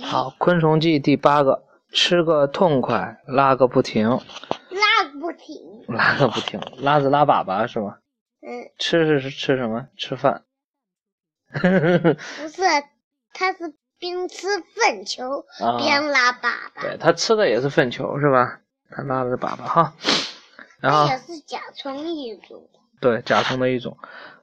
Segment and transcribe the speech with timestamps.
[0.00, 5.56] 好，《昆虫记》第八个，吃个痛快，拉个不停，拉个不停。
[5.88, 7.98] 拉个不停，拉子拉粑粑是吗？
[8.40, 9.88] 嗯，吃是是吃什么？
[9.96, 10.44] 吃饭。
[11.52, 12.62] 不是，
[13.32, 18.60] 他是边吃粪球啊边拉粑粑，对，它吃的也是粪球是吧？
[18.90, 19.94] 它拉的是粑粑哈。
[20.80, 22.68] 然后也是甲虫一种。
[23.00, 23.96] 对，甲虫的一种。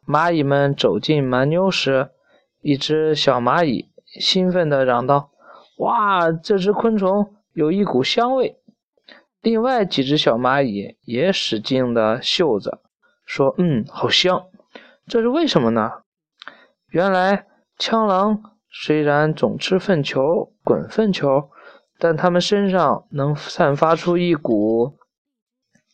[0.08, 2.10] 蚂蚁们走进蛮牛时，
[2.62, 5.32] 一只小蚂蚁兴奋地嚷道
[5.80, 8.58] ：“哇，这只昆虫有一股香味！”
[9.42, 12.82] 另外几只小蚂蚁也使劲地嗅着，
[13.26, 14.46] 说：“嗯，好香。”
[15.08, 16.04] 这是为什么呢？
[16.90, 17.48] 原来
[17.78, 21.50] 枪狼虽然总吃粪球、滚粪球，
[21.98, 24.98] 但它们身上能散发出一股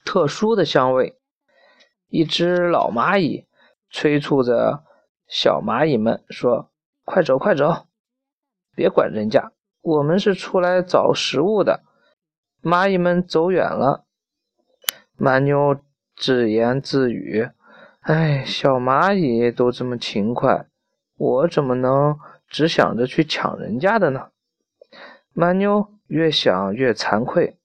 [0.03, 1.17] 特殊的香味。
[2.09, 3.47] 一只老蚂蚁
[3.89, 4.83] 催促着
[5.27, 6.69] 小蚂蚁们说
[7.05, 7.86] ：“快走，快走，
[8.77, 11.81] 别管人家，我们是出来找食物的。”
[12.61, 14.05] 蚂蚁们走远了，
[15.15, 15.79] 蛮妞
[16.15, 17.49] 自言自语
[18.01, 20.67] ：“哎，小蚂蚁都这么勤快，
[21.15, 24.29] 我怎么能只想着去抢人家的呢？”
[25.33, 27.57] 蛮妞越想越惭愧，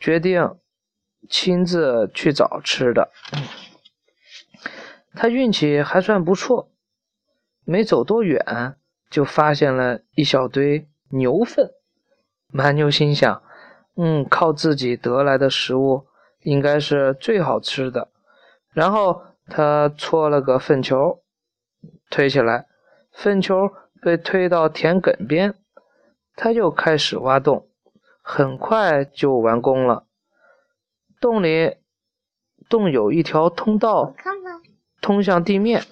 [0.00, 0.56] 决定
[1.28, 3.12] 亲自去找吃的。
[5.14, 6.70] 他运气还算不错，
[7.64, 8.44] 没走多远
[9.10, 11.70] 就发现了一小堆牛粪。
[12.48, 13.42] 蛮牛心想
[13.96, 16.06] ：“嗯，靠自己得来的食物
[16.42, 18.08] 应该是最好吃的。”
[18.72, 21.22] 然后他搓了个粪球，
[22.10, 22.66] 推起来，
[23.12, 25.54] 粪球被推到田埂边，
[26.34, 27.66] 他又开始挖洞，
[28.22, 30.04] 很快就完工了。
[31.20, 31.76] 洞里
[32.68, 34.14] 洞有一条通道，
[35.00, 35.82] 通向地面。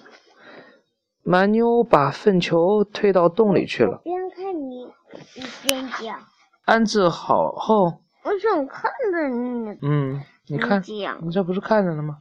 [1.27, 3.99] 蛮妞把粪球推到洞里去了。
[4.03, 4.83] 边看你
[5.33, 6.19] 一边讲，
[6.65, 9.75] 安置好后，我想看着你。
[9.81, 10.79] 嗯，你看，
[11.21, 12.19] 你这不是看着了吗？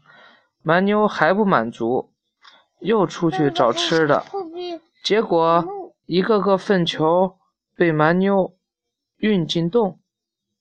[0.63, 2.15] 蛮妞还不满足，
[2.81, 4.25] 又出去找吃的。
[5.03, 5.63] 结果
[6.07, 7.37] 一个个粪球
[7.77, 8.57] 被蛮妞
[9.19, 10.01] 运进洞，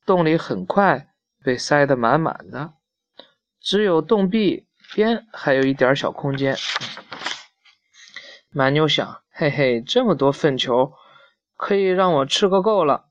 [0.05, 1.07] 洞里很快
[1.41, 2.73] 被塞得满满的，
[3.61, 6.53] 只有洞壁边还有一点小空间。
[8.53, 10.93] 蛮妞想，嘿嘿，这么多粪球，
[11.57, 13.05] 可以让我吃个够了。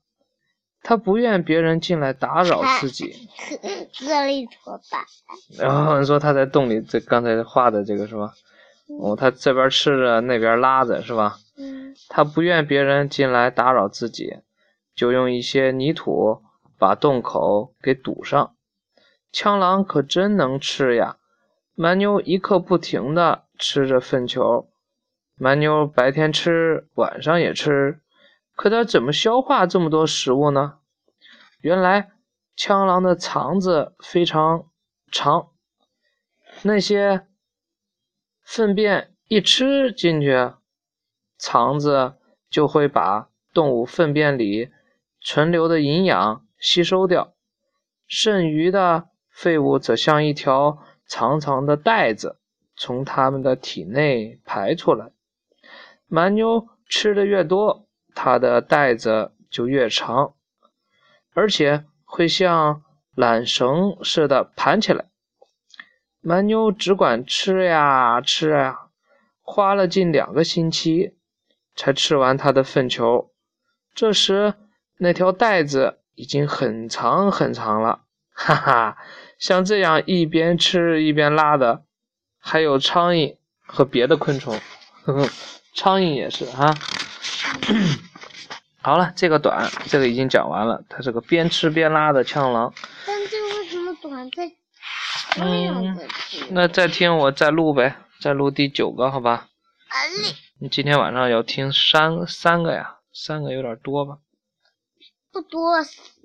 [0.81, 3.29] 他不愿别人进来打扰自己。
[3.99, 5.05] 割了一坨板，
[5.57, 8.33] 然后你说他在洞里，这刚才画的这个是吧？
[9.01, 11.37] 哦，他这边吃着，那边拉着是吧？
[11.57, 14.37] 嗯，他不愿别人进来打扰自己，
[14.95, 16.41] 就用一些泥土
[16.77, 18.55] 把洞口给堵上。
[19.31, 21.17] 枪狼可真能吃呀！
[21.75, 24.69] 蛮妞一刻不停的吃着粪球。
[25.35, 27.99] 蛮妞白天吃，晚上也吃，
[28.55, 30.79] 可它怎么消化这么多食物呢？
[31.59, 32.11] 原来
[32.55, 34.69] 枪狼的肠子非常
[35.11, 35.49] 长，
[36.61, 37.25] 那些
[38.43, 40.53] 粪便一吃进去，
[41.39, 42.13] 肠子
[42.49, 44.69] 就会把动物粪便里
[45.19, 47.33] 存留的营养吸收掉，
[48.07, 50.77] 剩余的废物则像一条
[51.07, 52.39] 长长的带子
[52.75, 55.11] 从它们的体内排出来。
[56.13, 60.35] 蛮妞吃的越多，它的带子就越长，
[61.33, 62.83] 而且会像
[63.15, 65.05] 缆绳似的盘起来。
[66.21, 68.89] 蛮妞只管吃呀吃呀，
[69.41, 71.15] 花了近两个星期
[71.75, 73.31] 才吃完它的粪球。
[73.95, 74.53] 这时，
[74.99, 78.97] 那条带子已经很长很长了，哈哈！
[79.39, 81.85] 像这样一边吃一边拉的，
[82.37, 84.55] 还有苍蝇和别的昆虫。
[85.05, 85.27] 呵呵。
[85.75, 86.73] 苍蝇也是啊。
[88.81, 90.83] 好了，这个短，这个已经讲完了。
[90.89, 92.73] 它是个边吃边拉的枪狼。
[93.05, 94.51] 但这个为什么短在
[95.31, 96.47] 这样子听？
[96.51, 99.47] 那再听我再录呗，再录第九个，好吧？
[99.87, 102.97] 啊嘞，你今天晚上要听三三个呀？
[103.13, 104.17] 三个有点多吧？
[105.31, 105.77] 不多。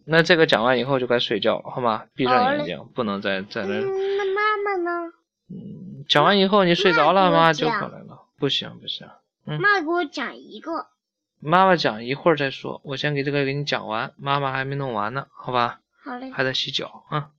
[0.04, 2.06] 那这个讲完以后就该睡觉了，好吗？
[2.14, 3.74] 闭上眼睛，不能再在那。
[3.74, 5.12] 嗯，那妈妈呢？
[5.48, 8.26] 嗯，讲完以后你睡着了，那给我妈就讲回来了。
[8.38, 9.06] 不行不行，
[9.48, 10.86] 嗯妈给我讲一个。
[11.40, 15.80] 妈妈讲一会儿再说，我先给这个给你讲完，妈妈还没弄完呢，好吧？
[16.02, 16.30] 好嘞。
[16.30, 17.30] 还在洗脚啊。